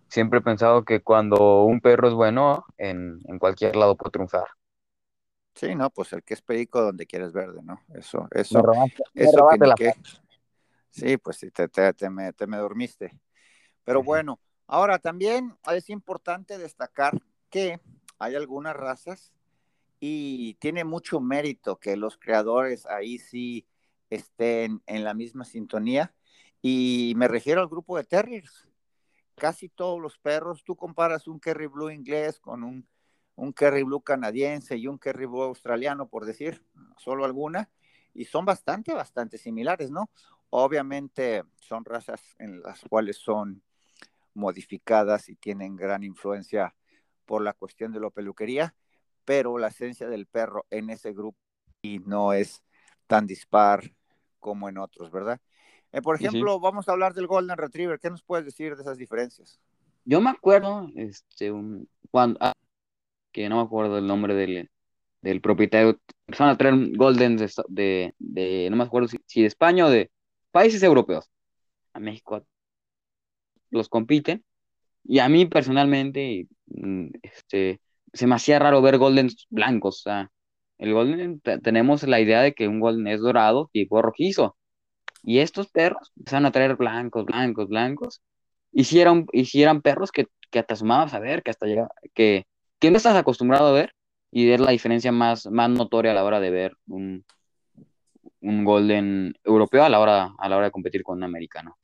siempre 0.09 0.39
he 0.39 0.41
pensado 0.41 0.83
que 0.83 1.01
cuando 1.01 1.63
un 1.63 1.79
perro 1.79 2.09
es 2.09 2.13
bueno, 2.13 2.65
en, 2.77 3.21
cualquier 3.39 3.77
lado 3.77 3.95
puede 3.95 4.11
triunfar. 4.11 4.47
Sí, 5.53 5.73
no, 5.73 5.89
pues 5.89 6.11
el 6.11 6.21
que 6.23 6.33
es 6.33 6.41
perico 6.41 6.81
donde 6.81 7.05
quieres 7.05 7.31
verde, 7.31 7.61
¿no? 7.63 7.79
Eso, 7.93 8.27
eso, 8.31 8.61
eso 9.13 9.47
que, 9.77 9.93
Sí, 10.89 11.15
pues 11.15 11.37
sí, 11.37 11.49
te, 11.49 11.69
te, 11.69 12.09
me, 12.09 12.33
te 12.33 12.45
me 12.45 12.57
dormiste. 12.57 13.17
Pero 13.85 14.03
bueno, 14.03 14.37
ahora 14.67 14.99
también 14.99 15.55
es 15.71 15.89
importante 15.89 16.57
destacar 16.57 17.17
que 17.49 17.79
hay 18.19 18.35
algunas 18.35 18.75
razas 18.75 19.33
y 19.99 20.55
tiene 20.55 20.83
mucho 20.83 21.19
mérito 21.19 21.79
que 21.79 21.97
los 21.97 22.17
creadores 22.17 22.85
ahí 22.85 23.17
sí 23.17 23.65
estén 24.09 24.81
en 24.85 25.03
la 25.03 25.13
misma 25.13 25.45
sintonía. 25.45 26.13
Y 26.61 27.13
me 27.15 27.27
refiero 27.27 27.61
al 27.61 27.67
grupo 27.67 27.97
de 27.97 28.03
terriers. 28.03 28.67
Casi 29.35 29.69
todos 29.69 30.01
los 30.01 30.17
perros, 30.17 30.63
tú 30.63 30.75
comparas 30.75 31.27
un 31.27 31.39
Kerry 31.39 31.67
Blue 31.67 31.91
inglés 31.91 32.39
con 32.39 32.63
un, 32.63 32.87
un 33.35 33.53
Kerry 33.53 33.83
Blue 33.83 34.01
canadiense 34.01 34.77
y 34.77 34.87
un 34.87 34.97
Kerry 34.97 35.25
Blue 35.25 35.43
australiano, 35.43 36.07
por 36.07 36.25
decir 36.25 36.63
solo 36.97 37.25
alguna, 37.25 37.69
y 38.13 38.25
son 38.25 38.45
bastante, 38.45 38.93
bastante 38.93 39.37
similares, 39.37 39.91
¿no? 39.91 40.09
Obviamente 40.49 41.43
son 41.59 41.83
razas 41.83 42.21
en 42.39 42.61
las 42.61 42.81
cuales 42.89 43.17
son 43.17 43.61
modificadas 44.33 45.27
y 45.27 45.35
tienen 45.35 45.75
gran 45.75 46.03
influencia 46.03 46.73
por 47.25 47.43
la 47.43 47.53
cuestión 47.53 47.91
de 47.91 47.99
la 47.99 48.09
peluquería, 48.09 48.75
pero 49.25 49.57
la 49.57 49.67
esencia 49.67 50.07
del 50.07 50.27
perro 50.27 50.65
en 50.69 50.89
ese 50.89 51.13
grupo 51.13 51.37
y 51.81 51.99
no 51.99 52.33
es 52.33 52.63
tan 53.07 53.27
dispar 53.27 53.83
como 54.39 54.69
en 54.69 54.77
otros, 54.77 55.11
¿verdad? 55.11 55.39
Eh, 55.91 56.01
por 56.01 56.15
ejemplo, 56.15 56.59
vamos 56.59 56.87
a 56.87 56.91
hablar 56.91 57.13
del 57.13 57.27
Golden 57.27 57.57
Retriever. 57.57 57.99
¿Qué 57.99 58.09
nos 58.09 58.23
puedes 58.23 58.45
decir 58.45 58.75
de 58.75 58.81
esas 58.81 58.97
diferencias? 58.97 59.59
Yo 60.03 60.21
me 60.21 60.29
acuerdo, 60.29 60.89
este, 60.95 61.51
cuando, 62.11 62.37
ah, 62.41 62.53
que 63.31 63.49
no 63.49 63.57
me 63.57 63.63
acuerdo 63.63 63.97
el 63.97 64.05
nombre 64.05 64.35
del, 64.35 64.69
del 65.21 65.41
propietario, 65.41 65.99
empezaron 66.27 66.53
a 66.53 66.57
traer 66.57 66.95
Golden 66.95 67.37
de, 67.37 68.13
de, 68.19 68.67
no 68.69 68.77
me 68.77 68.83
acuerdo 68.83 69.07
si, 69.07 69.41
de 69.41 69.47
España 69.47 69.85
o 69.85 69.89
de 69.89 70.11
países 70.51 70.83
europeos. 70.83 71.29
A 71.93 71.99
México 71.99 72.45
los 73.71 73.89
compiten. 73.89 74.43
Y 75.07 75.19
a 75.19 75.29
mí 75.29 75.45
personalmente, 75.45 76.47
mm, 76.67 77.07
este, 77.21 77.81
se 78.13 78.27
me 78.27 78.35
hacía 78.35 78.59
raro 78.59 78.81
ver 78.81 78.97
Golden 78.97 79.29
blancos. 79.49 79.99
O 79.99 80.03
sea, 80.03 80.31
el 80.77 80.93
Golden, 80.93 81.41
tenemos 81.63 82.03
la 82.03 82.19
idea 82.19 82.41
de 82.41 82.53
que 82.53 82.67
un 82.67 82.79
Golden 82.79 83.07
es 83.07 83.21
dorado, 83.21 83.69
tipo 83.73 84.01
rojizo. 84.01 84.57
Y 85.23 85.39
estos 85.39 85.69
perros 85.69 86.11
empezaron 86.17 86.45
a 86.45 86.51
traer 86.51 86.75
blancos, 86.75 87.25
blancos, 87.25 87.67
blancos. 87.69 88.21
Y 88.71 88.85
si 88.85 88.99
perros 89.81 90.11
que, 90.11 90.27
que 90.51 90.59
hasta 90.59 90.75
sumabas 90.75 91.13
a 91.13 91.19
ver, 91.19 91.43
que 91.43 91.51
hasta 91.51 91.65
llegaba, 91.65 91.89
que, 92.13 92.45
que 92.79 92.91
no 92.91 92.97
estás 92.97 93.15
acostumbrado 93.15 93.67
a 93.67 93.73
ver 93.73 93.93
y 94.31 94.47
ver 94.47 94.59
la 94.59 94.71
diferencia 94.71 95.11
más, 95.11 95.47
más 95.47 95.69
notoria 95.69 96.11
a 96.11 96.15
la 96.15 96.23
hora 96.23 96.39
de 96.39 96.49
ver 96.51 96.77
un, 96.87 97.25
un 98.41 98.65
Golden 98.65 99.33
europeo 99.43 99.83
a 99.83 99.89
la 99.89 99.99
hora, 99.99 100.33
a 100.37 100.49
la 100.49 100.57
hora 100.57 100.67
de 100.67 100.71
competir 100.71 101.03
con 101.03 101.17
un 101.17 101.23
americano. 101.23 101.77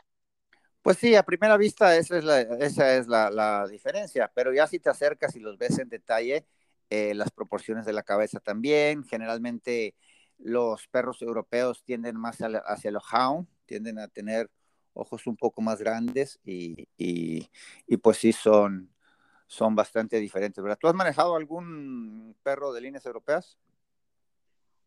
Pues 0.82 0.98
sí, 0.98 1.16
a 1.16 1.24
primera 1.24 1.58
vista 1.58 1.96
esa 1.96 2.18
es 2.18 2.24
la, 2.24 2.42
esa 2.42 2.96
es 2.96 3.08
la, 3.08 3.68
diferencia, 3.70 4.32
pero 4.34 4.54
ya 4.54 4.66
si 4.68 4.80
te 4.80 4.90
acercas 4.90 5.36
y 5.36 5.40
los 5.40 5.58
ves 5.58 5.78
en 5.80 5.90
detalle, 5.90 6.46
eh, 6.90 7.14
las 7.14 7.32
proporciones 7.32 7.86
de 7.86 7.94
la 7.94 8.04
cabeza 8.04 8.40
también, 8.40 9.04
generalmente 9.04 9.96
los 10.40 10.88
perros 10.88 11.22
europeos 11.22 11.84
tienden 11.84 12.18
más 12.18 12.40
hacia 12.40 12.92
los 12.92 13.04
hound, 13.14 13.48
tienden 13.66 14.00
a 14.00 14.08
tener 14.08 14.50
ojos 14.94 15.28
un 15.28 15.38
poco 15.38 15.62
más 15.62 15.80
grandes 15.80 16.40
y, 16.44 16.88
y, 16.98 17.50
y, 17.88 17.98
pues 17.98 18.18
sí 18.18 18.34
son, 18.34 18.92
son 19.48 19.76
bastante 19.76 20.20
diferentes, 20.20 20.64
¿verdad? 20.64 20.80
¿Tú 20.80 20.88
has 20.88 20.96
manejado 20.96 21.36
algún 21.36 22.36
perro 22.44 22.74
de 22.74 22.82
líneas 22.82 23.06
europeas? 23.06 23.58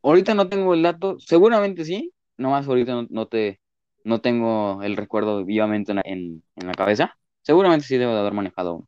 Ahorita 0.02 0.34
no 0.34 0.48
tengo 0.48 0.74
el 0.74 0.82
dato, 0.82 1.18
seguramente 1.18 1.84
sí, 1.84 2.12
nomás 2.36 2.66
ahorita 2.66 3.06
no, 3.08 3.26
te, 3.28 3.60
no 4.04 4.20
tengo 4.20 4.82
el 4.82 4.96
recuerdo 4.96 5.44
vivamente 5.44 5.92
en, 5.92 6.02
en, 6.04 6.66
la 6.66 6.75
cabeza. 6.75 7.18
Seguramente 7.42 7.87
sí 7.87 7.96
debo 7.96 8.12
de 8.12 8.20
haber 8.20 8.32
manejado. 8.32 8.87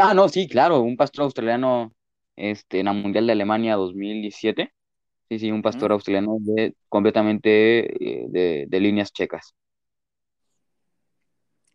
Ah, 0.00 0.14
no, 0.14 0.28
sí, 0.28 0.46
claro, 0.46 0.80
un 0.80 0.96
pastor 0.96 1.24
australiano 1.24 1.92
este, 2.36 2.80
en 2.80 2.86
la 2.86 2.92
Mundial 2.92 3.26
de 3.26 3.32
Alemania 3.32 3.76
2017 3.76 4.72
Sí, 5.30 5.38
sí, 5.38 5.52
un 5.52 5.62
pastor 5.62 5.92
australiano 5.92 6.38
de, 6.40 6.74
completamente 6.88 8.24
eh, 8.24 8.66
de, 8.68 8.80
líneas 8.80 9.12
checas. 9.12 9.54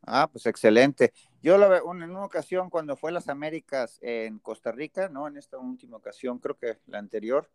Ah, 0.02 0.28
pues 0.30 0.46
excelente. 0.46 1.14
Yo 1.42 1.58
lo 1.58 1.70
veo 1.70 1.90
en 1.94 2.04
una 2.04 2.26
ocasión 2.26 2.70
cuando 2.70 2.98
fue 2.98 3.14
las 3.14 3.30
Américas 3.30 3.98
en 4.02 4.40
Costa 4.40 4.74
Rica, 4.74 5.08
¿no? 5.08 5.30
En 5.30 5.38
esta 5.38 5.58
última 5.58 5.96
ocasión, 5.96 6.40
creo 6.40 6.58
que 6.58 6.80
la 6.88 7.00
anterior, 7.00 7.50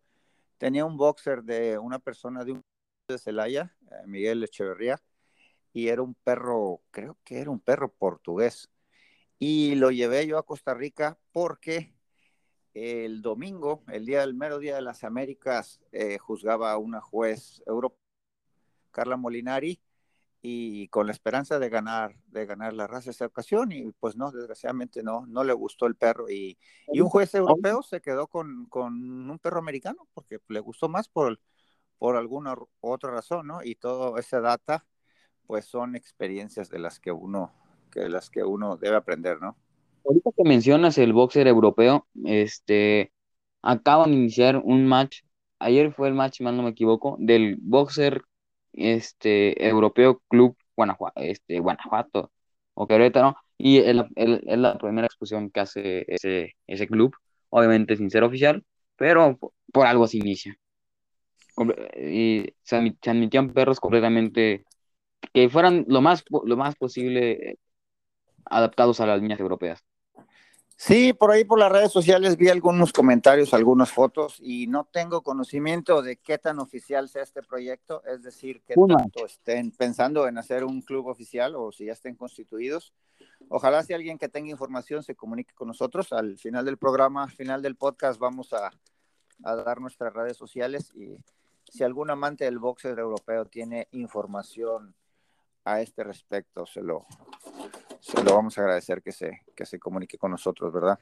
tenía 0.57 0.87
un 0.87 0.97
boxer 0.97 1.43
de 1.43 1.77
una 1.77 1.99
persona 1.99 2.45
de 2.45 2.53
un 2.53 2.65
de 3.13 3.19
Celaya, 3.19 3.77
eh, 3.91 4.07
Miguel 4.07 4.43
Echeverría, 4.43 5.03
y 5.73 5.89
era 5.89 6.03
un 6.03 6.15
perro, 6.15 6.83
creo 6.91 7.19
que 7.25 7.41
era 7.41 7.51
un 7.51 7.61
perro 7.61 7.93
portugués. 7.93 8.71
Y 9.39 9.75
lo 9.77 9.91
llevé 9.91 10.27
yo 10.27 10.39
a 10.39 10.47
Costa 10.47 10.75
Rica 10.75 11.19
porque 11.33 11.95
el 12.75 13.23
domingo, 13.23 13.83
el 13.89 14.07
día 14.07 14.21
del 14.21 14.35
mero 14.35 14.59
día 14.59 14.77
de 14.77 14.83
las 14.83 15.05
Américas, 15.05 15.81
eh, 15.93 16.19
juzgaba 16.19 16.73
a 16.73 16.79
una 16.79 17.01
juez 17.01 17.63
europea, 17.67 17.99
Carla 18.91 19.17
Molinari, 19.17 19.81
y 20.43 20.89
con 20.89 21.07
la 21.07 21.13
esperanza 21.13 21.59
de 21.59 21.69
ganar, 21.69 22.17
de 22.29 22.47
ganar 22.47 22.73
la 22.73 22.87
raza 22.87 23.11
esa 23.11 23.27
ocasión, 23.27 23.73
y 23.73 23.93
pues 23.93 24.17
no, 24.17 24.31
desgraciadamente 24.31 25.03
no, 25.03 25.27
no 25.27 25.45
le 25.45 25.53
gustó 25.53 25.87
el 25.87 25.97
perro, 25.97 26.31
y, 26.31 26.59
y 26.89 27.01
un 27.01 27.09
juez 27.09 27.35
europeo 27.35 27.83
se 27.83 28.01
quedó 28.01 28.27
con, 28.27 28.67
con, 28.67 29.31
un 29.31 29.39
perro 29.39 29.59
americano, 29.59 30.09
porque 30.15 30.39
le 30.49 30.61
gustó 30.61 30.89
más 30.89 31.09
por, 31.09 31.41
por 32.01 32.17
alguna 32.17 32.57
otra 32.81 33.13
razón, 33.13 33.47
¿no? 33.47 33.63
Y 33.63 33.77
toda 33.77 34.19
esa 34.19 34.41
data, 34.41 34.85
pues 35.47 35.67
son 35.67 35.95
experiencias 35.95 36.69
de 36.69 36.81
las 36.81 36.99
que 36.99 37.13
uno, 37.13 37.53
que 37.93 38.09
las 38.09 38.29
que 38.31 38.43
uno 38.43 38.77
debe 38.77 38.97
aprender, 38.97 39.41
¿no? 39.41 39.57
ahorita 40.05 40.31
que 40.37 40.45
mencionas 40.45 40.99
el 40.99 41.13
boxer 41.13 41.47
europeo, 41.47 42.07
este, 42.25 43.13
acaban 43.63 44.11
de 44.11 44.17
iniciar 44.17 44.57
un 44.57 44.87
match, 44.87 45.23
ayer 45.59 45.93
fue 45.93 46.09
el 46.09 46.15
match, 46.15 46.39
si 46.39 46.45
mal 46.45 46.57
no 46.57 46.63
me 46.63 46.71
equivoco, 46.71 47.17
del 47.21 47.57
boxer 47.61 48.23
este, 48.73 49.67
europeo 49.67 50.23
Club 50.29 50.57
Guanajuato, 50.77 51.21
este, 51.21 51.61
Guanajuato 51.61 52.33
o 52.75 52.87
Querétaro, 52.87 53.37
y 53.59 53.79
es 53.79 53.95
la 53.95 54.79
primera 54.79 55.07
exposición 55.07 55.51
que 55.51 55.61
hace 55.61 56.05
ese, 56.09 56.57
ese 56.67 56.87
club, 56.89 57.15
obviamente 57.51 57.97
sin 57.97 58.11
ser 58.11 58.25
oficial, 58.25 58.65
pero 58.97 59.39
por, 59.73 59.87
algo 59.87 60.07
se 60.07 60.19
inicia. 60.19 60.57
Y 61.97 62.55
se, 62.63 62.77
admitían 62.77 63.53
perros 63.53 63.81
completamente 63.81 64.65
que 65.33 65.49
fueran 65.49 65.85
lo 65.89 66.01
más, 66.01 66.25
lo 66.31 66.57
más 66.57 66.77
posible 66.77 67.59
adaptados 68.45 69.01
a 69.01 69.07
las 69.07 69.21
líneas 69.21 69.41
europeas. 69.41 69.85
Sí, 70.83 71.13
por 71.13 71.31
ahí 71.31 71.45
por 71.45 71.59
las 71.59 71.71
redes 71.71 71.93
sociales 71.93 72.39
vi 72.39 72.49
algunos 72.49 72.91
comentarios, 72.91 73.53
algunas 73.53 73.93
fotos 73.93 74.39
y 74.41 74.67
no 74.67 74.89
tengo 74.91 75.21
conocimiento 75.21 76.01
de 76.01 76.17
qué 76.17 76.39
tan 76.39 76.59
oficial 76.59 77.11
sea 77.11 77.23
este 77.23 77.43
proyecto, 77.43 78.03
es 78.07 78.23
decir, 78.23 78.63
qué 78.63 78.75
tanto 78.89 79.27
estén 79.27 79.73
pensando 79.73 80.27
en 80.27 80.39
hacer 80.39 80.65
un 80.65 80.81
club 80.81 81.09
oficial 81.09 81.55
o 81.55 81.71
si 81.71 81.85
ya 81.85 81.93
estén 81.93 82.15
constituidos. 82.15 82.95
Ojalá 83.51 83.83
si 83.83 83.93
alguien 83.93 84.17
que 84.17 84.31
tenga 84.31 84.49
información 84.49 85.03
se 85.03 85.15
comunique 85.15 85.53
con 85.53 85.69
nosotros. 85.69 86.15
Al 86.15 86.39
final 86.39 86.65
del 86.65 86.79
programa, 86.79 87.25
al 87.25 87.31
final 87.31 87.61
del 87.61 87.77
podcast, 87.77 88.19
vamos 88.19 88.55
a, 88.55 88.71
a 89.45 89.57
dar 89.57 89.83
nuestras 89.83 90.15
redes 90.15 90.39
sociales 90.39 90.95
y 90.95 91.19
si 91.71 91.85
algún 91.85 92.11
amante 92.11 92.45
del 92.45 92.59
boxeo 92.59 92.97
europeo 92.97 93.47
tiene 93.47 93.89
información 93.93 94.95
a 95.65 95.81
este 95.81 96.05
respecto, 96.05 96.67
se 96.67 96.83
lo, 96.83 97.07
se 98.01 98.23
lo 98.25 98.35
vamos 98.35 98.59
a 98.59 98.63
agradecer 98.63 99.03
que 99.03 99.13
se, 99.13 99.43
que 99.55 99.65
se 99.65 99.79
comunique 99.79 100.19
con 100.19 100.33
nosotros, 100.33 100.73
¿verdad? 100.73 100.99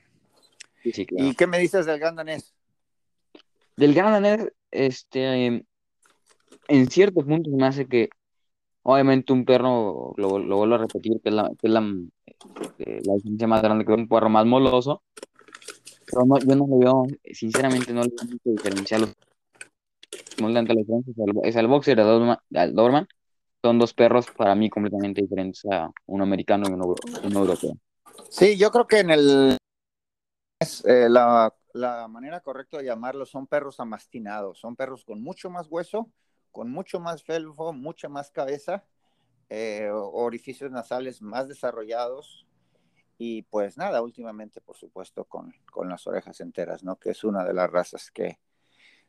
¿Y 0.85 1.35
qué 1.35 1.47
me 1.47 1.59
dices 1.59 1.87
del 1.87 1.99
gran 1.99 2.17
danés? 2.17 2.55
Del 3.77 3.95
gran 3.95 4.13
danés, 4.13 4.53
este, 4.71 5.65
en 6.69 6.91
ciertos 6.91 7.25
puntos 7.25 7.53
me 7.53 7.67
hace 7.67 7.87
que, 7.87 8.11
obviamente, 8.83 9.33
un 9.33 9.45
perro, 9.45 10.13
lo, 10.17 10.39
lo 10.39 10.57
vuelvo 10.57 10.75
a 10.75 10.79
repetir, 10.79 11.21
que 11.23 11.31
es 11.31 11.35
la, 11.35 11.51
que 11.59 11.67
es 11.67 11.73
la, 11.73 11.83
este, 12.61 13.01
la 13.05 13.15
diferencia 13.15 13.47
más 13.47 13.63
grande 13.63 13.85
que 13.85 13.93
un 13.93 14.09
perro 14.09 14.29
más 14.29 14.45
moloso, 14.45 15.03
pero 16.07 16.25
no, 16.27 16.39
yo 16.39 16.57
no 16.57 16.67
le 16.67 16.85
veo, 16.85 17.07
sinceramente, 17.33 17.93
no 17.93 18.03
le 18.03 18.09
veo 18.09 18.25
mucha 18.31 18.51
diferencia. 18.51 18.99
Los, 18.99 19.15
es 20.38 21.57
el, 21.57 21.66
boxer, 21.66 21.99
el 21.99 22.75
Doberman, 22.75 23.09
son 23.62 23.78
dos 23.78 23.92
perros 23.92 24.26
para 24.37 24.54
mí 24.54 24.71
completamente 24.71 25.23
diferentes 25.23 25.64
a 25.71 25.90
un 26.07 26.23
americano 26.23 26.68
y 26.68 26.73
uno, 26.73 27.40
europeo. 27.40 27.73
Sí, 28.30 28.57
yo 28.57 28.71
creo 28.71 28.87
que 28.87 29.00
en 29.00 29.11
el 29.11 29.57
eh, 30.85 31.09
la, 31.09 31.52
la, 31.73 32.09
manera 32.09 32.40
correcta 32.40 32.78
de 32.78 32.85
llamarlos 32.85 33.30
son 33.30 33.47
perros 33.47 33.80
amastinados, 33.80 34.59
son 34.59 34.76
perros 34.76 35.04
con 35.04 35.23
mucho 35.23 35.50
más 35.50 35.66
hueso, 35.68 36.11
con 36.50 36.71
mucho 36.71 37.00
más 37.00 37.23
felvo, 37.23 37.73
mucha 37.73 38.09
más 38.09 38.30
cabeza, 38.30 38.85
eh, 39.49 39.88
orificios 39.92 40.71
nasales 40.71 41.23
más 41.23 41.49
desarrollados 41.49 42.47
y 43.18 43.42
pues 43.42 43.76
nada, 43.76 44.02
últimamente 44.02 44.61
por 44.61 44.76
supuesto 44.76 45.25
con, 45.25 45.52
con 45.73 45.88
las 45.88 46.07
orejas 46.07 46.40
enteras, 46.40 46.85
¿no? 46.85 46.97
Que 46.97 47.11
es 47.11 47.25
una 47.25 47.45
de 47.45 47.54
las 47.54 47.71
razas 47.71 48.11
que 48.11 48.38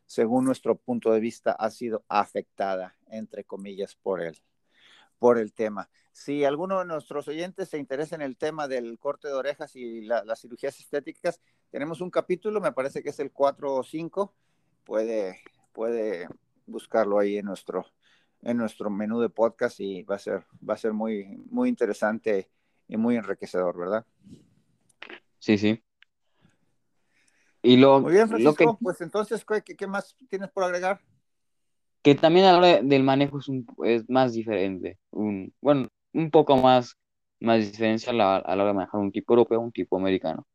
según 0.10 0.44
nuestro 0.44 0.76
punto 0.76 1.12
de 1.12 1.20
vista, 1.20 1.52
ha 1.52 1.70
sido 1.70 2.04
afectada, 2.08 2.98
entre 3.12 3.44
comillas, 3.44 3.94
por 3.94 4.24
el, 4.24 4.42
por 5.20 5.38
el 5.38 5.54
tema. 5.54 5.88
Si 6.12 6.44
alguno 6.46 6.80
de 6.80 6.86
nuestros 6.86 7.28
oyentes 7.28 7.70
se 7.70 7.78
interesa 7.78 8.16
en 8.16 8.24
el 8.24 8.36
tema 8.36 8.68
del 8.68 8.98
corte 8.98 9.28
de 9.28 9.36
orejas 9.36 9.76
y 9.76 10.02
las 10.02 10.42
cirugías 10.42 10.80
estéticas, 10.80 11.40
tenemos 11.70 12.02
un 12.02 12.10
capítulo, 12.10 12.60
me 12.60 12.72
parece 12.72 13.04
que 13.04 13.10
es 13.10 13.20
el 13.20 13.32
4 13.32 13.72
o 13.72 13.84
5, 13.84 14.34
puede, 14.84 15.42
puede 15.74 16.28
buscarlo 16.66 17.20
ahí 17.20 17.38
en 17.38 17.46
nuestro, 17.46 17.86
en 18.42 18.58
nuestro 18.58 18.90
menú 18.90 19.22
de 19.22 19.30
podcast 19.30 19.80
y 19.80 20.02
va 20.02 20.16
a 20.16 20.20
ser, 20.20 20.44
va 20.68 20.74
a 20.74 20.78
ser 20.78 20.92
muy, 20.92 21.38
muy 21.52 21.70
interesante 21.70 22.50
y 22.88 22.98
muy 22.98 23.16
enriquecedor, 23.16 23.78
¿verdad? 23.78 24.08
Sí, 25.38 25.60
sí. 25.60 25.84
Y 27.62 27.78
lo, 27.78 28.00
muy 28.00 28.14
bien, 28.14 28.28
Francisco, 28.30 28.78
pues 28.82 29.02
entonces, 29.02 29.44
¿qué, 29.46 29.76
¿qué, 29.76 29.88
más 29.88 30.16
tienes 30.30 30.50
por 30.50 30.64
agregar? 30.64 31.02
Que 32.02 32.16
también 32.16 32.46
a 32.46 32.54
la 32.54 32.58
hora 32.58 32.82
del 32.82 33.04
manejo 33.04 33.40
es, 33.40 33.50
un, 33.50 33.66
es 33.84 34.10
más 34.10 34.34
diferente. 34.34 34.98
Un, 35.12 35.54
bueno, 35.60 35.90
un 36.14 36.32
poco 36.32 36.56
más, 36.56 36.98
más 37.42 37.60
diferencia 37.60 38.12
a 38.12 38.16
la, 38.16 38.38
a 38.38 38.56
la 38.56 38.64
hora 38.64 38.72
de 38.72 38.78
manejar 38.78 39.02
un 39.02 39.12
tipo 39.12 39.34
europeo 39.34 39.60
un 39.60 39.72
tipo 39.72 39.98
americano. 39.98 40.48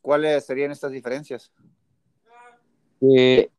¿Cuáles 0.00 0.44
serían 0.44 0.72
estas 0.72 0.90
diferencias? 0.90 1.52
Eh, 3.00 3.50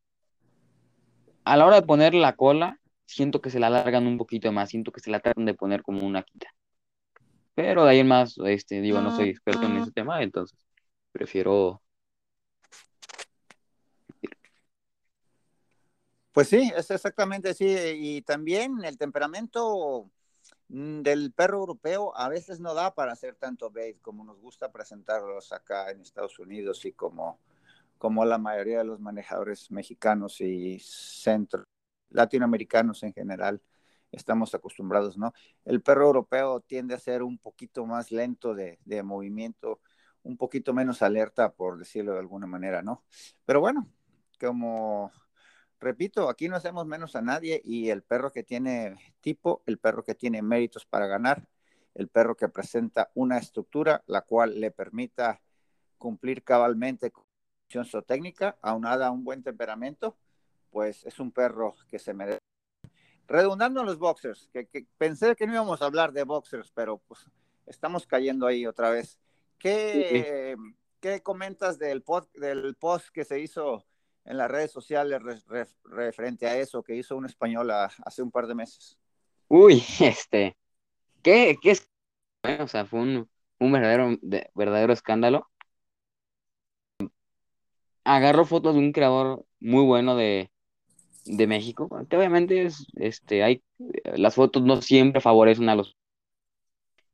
a 1.45 1.55
la 1.55 1.65
hora 1.65 1.79
de 1.79 1.87
poner 1.87 2.13
la 2.13 2.35
cola, 2.35 2.79
siento 3.05 3.41
que 3.41 3.49
se 3.49 3.59
la 3.59 3.67
alargan 3.67 4.05
un 4.05 4.17
poquito 4.17 4.51
más, 4.51 4.69
siento 4.69 4.91
que 4.91 4.99
se 4.99 5.11
la 5.11 5.21
tratan 5.21 5.45
de 5.45 5.53
poner 5.53 5.81
como 5.81 6.05
una 6.05 6.23
quita. 6.23 6.47
Pero 7.55 7.85
de 7.85 7.91
ahí 7.91 7.99
en 7.99 8.07
más, 8.07 8.37
este, 8.45 8.81
digo, 8.81 9.01
no 9.01 9.15
soy 9.15 9.29
experto 9.29 9.65
en 9.65 9.77
ese 9.77 9.91
tema, 9.91 10.21
entonces 10.21 10.66
prefiero. 11.17 11.81
Pues 16.31 16.49
sí, 16.49 16.71
es 16.75 16.91
exactamente 16.91 17.49
así. 17.49 17.65
Y 17.95 18.21
también 18.21 18.83
el 18.83 18.99
temperamento 18.99 20.11
mm, 20.69 21.01
del 21.01 21.33
perro 21.33 21.57
europeo 21.59 22.15
a 22.15 22.29
veces 22.29 22.59
no 22.59 22.75
da 22.75 22.93
para 22.93 23.13
hacer 23.13 23.35
tanto 23.35 23.71
bait 23.71 23.99
como 24.01 24.23
nos 24.23 24.39
gusta 24.39 24.71
presentarlos 24.71 25.51
acá 25.51 25.89
en 25.89 26.01
Estados 26.01 26.37
Unidos 26.37 26.85
y 26.85 26.93
como 26.93 27.39
como 27.97 28.23
la 28.25 28.37
mayoría 28.37 28.77
de 28.79 28.83
los 28.83 28.99
manejadores 28.99 29.71
mexicanos 29.71 30.39
y 30.39 30.77
centro 30.79 31.63
latinoamericanos 32.09 33.01
en 33.01 33.11
general 33.11 33.59
estamos 34.11 34.53
acostumbrados, 34.53 35.17
¿no? 35.17 35.33
El 35.65 35.81
perro 35.81 36.05
europeo 36.05 36.59
tiende 36.61 36.93
a 36.93 36.99
ser 36.99 37.23
un 37.23 37.39
poquito 37.39 37.87
más 37.87 38.11
lento 38.11 38.53
de, 38.53 38.77
de 38.85 39.01
movimiento, 39.01 39.81
un 40.27 40.37
poquito 40.37 40.73
menos 40.73 41.01
alerta, 41.01 41.53
por 41.53 41.77
decirlo 41.77 42.13
de 42.13 42.19
alguna 42.19 42.47
manera, 42.47 42.81
¿no? 42.81 43.03
Pero 43.45 43.61
bueno, 43.61 43.87
como 44.39 45.11
repito, 45.79 46.29
aquí 46.29 46.49
no 46.49 46.57
hacemos 46.57 46.85
menos 46.85 47.15
a 47.15 47.21
nadie 47.21 47.61
y 47.63 47.89
el 47.89 48.03
perro 48.03 48.31
que 48.31 48.43
tiene 48.43 48.97
tipo, 49.21 49.63
el 49.65 49.77
perro 49.77 50.03
que 50.03 50.15
tiene 50.15 50.41
méritos 50.41 50.85
para 50.85 51.07
ganar, 51.07 51.47
el 51.93 52.09
perro 52.09 52.35
que 52.35 52.49
presenta 52.49 53.09
una 53.15 53.37
estructura 53.37 54.03
la 54.07 54.21
cual 54.21 54.59
le 54.59 54.71
permita 54.71 55.41
cumplir 55.97 56.43
cabalmente 56.43 57.11
técnica, 58.05 58.57
aunada 58.61 59.07
a 59.07 59.11
un 59.11 59.23
buen 59.23 59.43
temperamento, 59.43 60.17
pues 60.71 61.05
es 61.05 61.19
un 61.19 61.31
perro 61.31 61.75
que 61.89 61.99
se 61.99 62.13
merece. 62.13 62.39
Redundando 63.27 63.83
los 63.83 63.97
boxers, 63.97 64.49
que, 64.53 64.87
pensé 64.97 65.35
que 65.35 65.47
no 65.47 65.53
íbamos 65.53 65.81
a 65.81 65.85
hablar 65.85 66.13
de 66.13 66.23
boxers, 66.23 66.71
pero 66.73 66.99
pues 67.07 67.25
estamos 67.65 68.07
cayendo 68.07 68.47
ahí 68.47 68.65
otra 68.65 68.89
vez. 68.89 69.19
¿Qué, 69.57 70.55
¿qué 70.99 71.21
comentas 71.21 71.79
del, 71.79 72.03
del 72.35 72.75
post 72.75 73.09
que 73.09 73.25
se 73.25 73.39
hizo 73.39 73.85
en 74.25 74.37
las 74.37 74.51
redes 74.51 74.71
sociales 74.71 75.21
referente 75.85 76.47
a 76.47 76.57
eso 76.57 76.83
que 76.83 76.95
hizo 76.95 77.15
un 77.15 77.25
español 77.25 77.71
hace 77.71 78.21
un 78.21 78.31
par 78.31 78.47
de 78.47 78.55
meses? 78.55 78.97
Uy, 79.47 79.83
este, 79.99 80.57
¿qué, 81.21 81.57
qué 81.61 81.71
es? 81.71 81.89
O 82.59 82.67
sea, 82.67 82.85
fue 82.85 82.99
un, 82.99 83.29
un 83.59 83.71
verdadero, 83.71 84.17
verdadero 84.53 84.93
escándalo 84.93 85.47
agarro 88.07 88.45
fotos 88.45 88.73
de 88.73 88.79
un 88.79 88.91
creador 88.91 89.45
muy 89.59 89.83
bueno 89.83 90.15
de, 90.15 90.49
México, 91.25 91.89
que 92.09 92.15
obviamente 92.15 92.63
es, 92.63 92.87
este, 92.95 93.43
hay, 93.43 93.61
las 94.15 94.35
fotos 94.35 94.63
no 94.63 94.81
siempre 94.81 95.19
favorecen 95.19 95.67
a 95.67 95.75
los, 95.75 95.97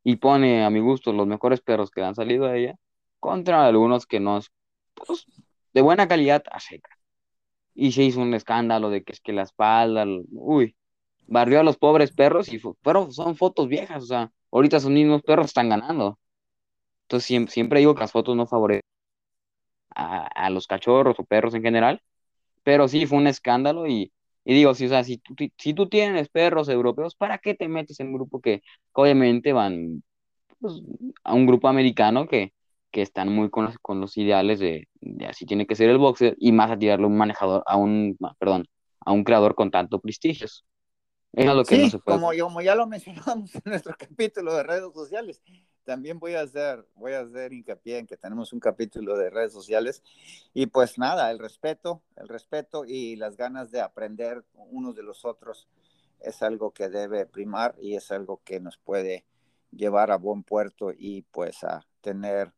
y 0.04 0.18
pone 0.18 0.64
a 0.66 0.70
mi 0.70 0.80
gusto 0.80 1.14
los 1.14 1.28
mejores 1.28 1.62
perros 1.62 1.92
que 1.92 2.04
han 2.04 2.16
salido 2.16 2.48
de 2.48 2.60
ella, 2.60 2.76
contra 3.20 3.66
algunos 3.66 4.06
que 4.06 4.20
no, 4.20 4.40
pues, 4.94 5.26
de 5.74 5.82
buena 5.82 6.08
calidad 6.08 6.44
a 6.52 6.60
seca. 6.60 6.90
Y 7.76 7.92
se 7.94 8.04
hizo 8.04 8.22
un 8.22 8.34
escándalo 8.34 8.90
de 8.90 9.04
que 9.04 9.14
es 9.14 9.22
que 9.22 9.34
la 9.34 9.44
espalda, 9.44 10.06
uy, 10.32 10.76
barrió 11.28 11.60
a 11.60 11.64
los 11.64 11.78
pobres 11.78 12.12
perros 12.12 12.52
y 12.52 12.62
pero 12.82 13.12
son 13.12 13.36
fotos 13.36 13.68
viejas, 13.68 14.04
o 14.04 14.06
sea, 14.08 14.32
ahorita 14.52 14.78
esos 14.78 14.92
mismos 14.92 15.24
perros 15.24 15.48
están 15.48 15.70
ganando. 15.70 16.20
Entonces 17.04 17.28
siempre, 17.28 17.54
siempre 17.54 17.80
digo 17.80 17.96
que 17.96 18.02
las 18.02 18.12
fotos 18.12 18.36
no 18.36 18.48
favorecen 18.48 18.84
a, 19.96 20.50
los 20.50 20.68
cachorros 20.68 21.20
o 21.20 21.24
perros 21.24 21.54
en 21.54 21.64
general, 21.64 22.02
pero 22.64 22.88
sí 22.88 23.06
fue 23.06 23.18
un 23.20 23.28
escándalo 23.28 23.88
y, 23.88 24.12
digo, 24.46 24.74
si, 24.74 24.86
o 24.86 24.90
sea, 24.90 25.04
si, 25.04 25.18
tú, 25.18 25.36
si 25.58 25.74
tú 25.74 25.88
tienes 25.88 26.30
perros 26.30 26.68
europeos, 26.70 27.16
¿para 27.16 27.38
qué 27.38 27.56
te 27.56 27.68
metes 27.68 28.00
en 28.00 28.08
un 28.08 28.14
grupo 28.14 28.42
que, 28.42 28.62
obviamente 28.94 29.54
van 29.54 30.04
pues, 30.60 30.82
a 31.24 31.34
un 31.34 31.46
grupo 31.46 31.68
americano 31.68 32.28
que, 32.28 32.54
que 32.92 33.02
están 33.02 33.30
muy 33.30 33.50
con 33.50 33.66
los, 33.66 33.78
con 33.80 34.00
los 34.00 34.18
ideales 34.18 34.60
de, 34.60 34.88
así 35.28 35.46
tiene 35.46 35.66
que 35.66 35.76
ser 35.76 35.90
el 35.90 35.98
boxer 35.98 36.36
y 36.38 36.52
más 36.52 36.70
a 36.72 36.78
tirarle 36.78 37.08
un 37.08 37.18
manejador, 37.18 37.64
a 37.66 37.76
un, 37.76 38.18
perdón, 38.38 38.68
a 39.00 39.12
un 39.12 39.24
creador 39.24 39.56
con 39.56 39.72
tanto 39.72 40.00
prestigio. 40.00 40.46
es 40.46 40.64
lo 41.34 41.64
que 41.66 41.78
no 41.80 41.90
se 41.90 42.00
puede. 42.00 42.20
Como, 42.20 42.32
como 42.40 42.62
ya 42.62 42.76
lo 42.76 42.86
mencionamos 42.86 43.56
en 43.56 43.62
nuestro 43.66 43.96
capítulo 43.98 44.54
de 44.54 44.64
redes 44.64 44.94
sociales, 44.94 45.42
también 45.84 46.20
voy 46.20 46.36
a 46.36 46.42
hacer, 46.42 46.86
voy 46.96 47.14
a 47.14 47.22
hacer 47.22 47.54
hincapié 47.54 48.00
en 48.00 48.08
que 48.08 48.18
tenemos 48.18 48.54
un 48.54 48.60
capítulo 48.60 49.18
de 49.18 49.30
redes 49.30 49.54
sociales 49.54 50.04
y 50.54 50.68
pues 50.68 50.98
nada, 50.98 51.32
el 51.32 51.40
respeto, 51.40 52.02
el 52.16 52.28
respeto 52.28 52.86
y 52.86 53.16
las 53.16 53.38
ganas 53.38 53.72
de 53.72 53.82
aprender 53.82 54.44
unos 54.54 54.96
de 54.96 55.04
los 55.04 55.26
otros 55.26 55.68
es 56.20 56.42
algo 56.42 56.72
que 56.72 56.90
debe 56.90 57.26
primar 57.26 57.76
y 57.80 57.96
es 57.96 58.12
algo 58.12 58.42
que 58.44 58.60
nos 58.60 58.78
puede 58.78 59.26
llevar 59.72 60.12
a 60.12 60.18
buen 60.18 60.44
puerto 60.44 60.92
y 60.96 61.24
pues 61.24 61.64
a 61.64 61.86
tener 62.02 62.54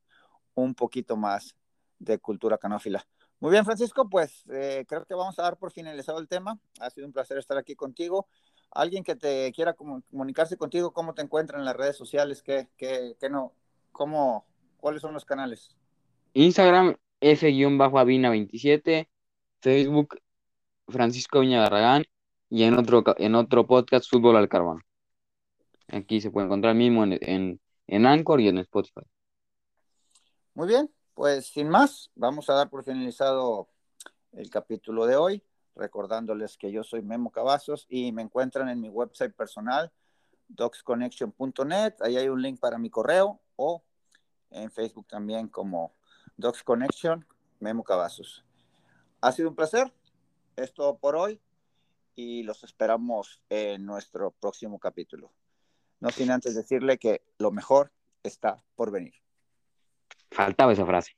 un 0.54 0.76
poquito 0.76 1.18
más 1.18 1.56
de 2.00 2.20
cultura 2.20 2.58
canófila. 2.58 3.06
Muy 3.40 3.52
bien, 3.52 3.66
Francisco, 3.66 4.10
pues 4.10 4.44
eh, 4.50 4.86
creo 4.88 5.06
que 5.06 5.14
vamos 5.14 5.38
a 5.40 5.44
dar 5.44 5.58
por 5.58 5.72
finalizado 5.72 6.20
el 6.20 6.28
tema. 6.28 6.60
Ha 6.80 6.90
sido 6.90 7.06
un 7.06 7.14
placer 7.14 7.38
estar 7.38 7.58
aquí 7.58 7.76
contigo 7.76 8.28
alguien 8.72 9.04
que 9.04 9.16
te 9.16 9.52
quiera 9.54 9.74
comunicarse 9.74 10.58
contigo, 10.58 10.94
¿cómo 10.94 11.14
te 11.14 11.22
encuentran 11.22 11.60
en 11.62 11.66
las 11.66 11.76
redes 11.76 11.96
sociales? 11.96 12.42
¿Qué, 12.44 12.68
qué, 12.78 13.16
qué 13.20 13.30
no? 13.30 13.54
¿Cómo, 13.92 14.46
¿Cuáles 14.78 15.02
son 15.02 15.14
los 15.14 15.26
canales? 15.26 15.76
Instagram, 16.34 16.96
F-Avina27, 17.22 19.08
Facebook, 19.62 20.20
Francisco 20.88 21.40
Viña 21.40 21.62
Barragán, 21.62 22.04
y 22.50 22.64
en 22.64 22.78
otro, 22.78 23.04
en 23.18 23.36
otro 23.36 23.66
podcast, 23.66 24.10
Fútbol 24.10 24.38
al 24.38 24.50
Carbón. 24.50 24.84
Aquí 25.88 26.22
se 26.22 26.32
puede 26.32 26.46
encontrar 26.48 26.76
mismo 26.76 27.04
en, 27.04 27.18
en, 27.22 27.60
en 27.88 28.06
Anchor 28.06 28.42
y 28.42 28.48
en 28.48 28.60
Spotify. 28.60 29.02
Muy 30.54 30.68
bien, 30.68 30.90
pues 31.14 31.48
sin 31.48 31.70
más, 31.70 32.12
vamos 32.16 32.50
a 32.50 32.54
dar 32.54 32.70
por 32.70 32.84
finalizado 32.84 33.70
el 34.34 34.50
capítulo 34.50 35.06
de 35.06 35.16
hoy 35.16 35.44
recordándoles 35.76 36.58
que 36.58 36.72
yo 36.72 36.84
soy 36.84 37.02
Memo 37.02 37.32
Cavazos 37.32 37.86
y 37.90 38.12
me 38.12 38.22
encuentran 38.22 38.70
en 38.70 38.80
mi 38.82 38.90
website 38.90 39.34
personal, 39.34 39.92
docsconnection.net, 40.48 41.96
ahí 42.02 42.18
hay 42.18 42.30
un 42.30 42.42
link 42.42 42.60
para 42.60 42.78
mi 42.78 42.90
correo 42.90 43.40
o 43.56 43.84
en 44.52 44.72
Facebook 44.72 45.08
también 45.08 45.48
como 45.48 45.94
Docs 46.38 46.64
Connection, 46.64 47.26
Memo 47.60 47.84
Cavazos. 47.84 48.44
Ha 49.22 49.32
sido 49.32 49.50
un 49.50 49.56
placer, 49.56 49.94
es 50.56 50.74
todo 50.74 50.98
por 50.98 51.16
hoy 51.16 51.42
y 52.16 52.44
los 52.44 52.64
esperamos 52.64 53.42
en 53.50 53.86
nuestro 53.86 54.32
próximo 54.32 54.80
capítulo. 54.80 55.32
No 56.00 56.10
sin 56.10 56.32
antes 56.32 56.56
decirle 56.56 56.98
que 56.98 57.24
lo 57.38 57.52
mejor 57.52 57.92
está 58.24 58.64
por 58.76 58.92
venir. 58.92 59.14
Faltaba 60.32 60.74
esa 60.74 60.86
frase. 60.86 61.16